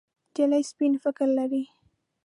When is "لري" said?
1.37-1.63